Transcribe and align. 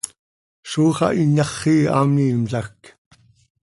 Zó 0.69 0.85
xah 0.97 1.13
inyaxii 1.23 1.83
hamiimlajc. 1.93 2.81